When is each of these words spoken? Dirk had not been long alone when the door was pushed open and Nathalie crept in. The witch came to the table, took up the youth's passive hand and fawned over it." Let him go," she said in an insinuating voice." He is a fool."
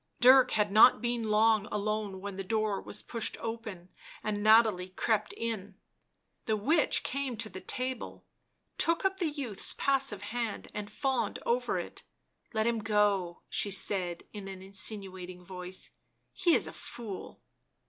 Dirk 0.19 0.49
had 0.53 0.71
not 0.71 0.99
been 0.99 1.29
long 1.29 1.67
alone 1.67 2.21
when 2.21 2.35
the 2.35 2.43
door 2.43 2.81
was 2.81 3.03
pushed 3.03 3.37
open 3.39 3.89
and 4.23 4.41
Nathalie 4.41 4.89
crept 4.89 5.31
in. 5.37 5.75
The 6.45 6.57
witch 6.57 7.03
came 7.03 7.37
to 7.37 7.49
the 7.49 7.61
table, 7.61 8.25
took 8.79 9.05
up 9.05 9.17
the 9.17 9.29
youth's 9.29 9.75
passive 9.77 10.23
hand 10.23 10.69
and 10.73 10.89
fawned 10.91 11.37
over 11.45 11.77
it." 11.77 12.01
Let 12.55 12.65
him 12.65 12.79
go," 12.79 13.43
she 13.47 13.69
said 13.69 14.23
in 14.33 14.47
an 14.47 14.63
insinuating 14.63 15.45
voice." 15.45 15.91
He 16.43 16.55
is 16.55 16.65
a 16.65 16.73
fool." 16.73 17.39